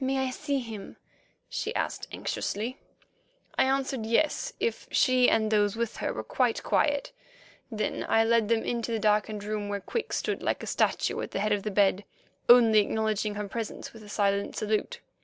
[0.00, 0.96] "May I see him?"
[1.48, 2.78] she asked anxiously.
[3.56, 7.12] I answered yes, if she and those with her were quite quiet.
[7.70, 11.30] Then I led them into the darkened room where Quick stood like a statue at
[11.30, 12.02] the head of the bed,
[12.48, 14.98] only acknowledging her presence with a silent salute.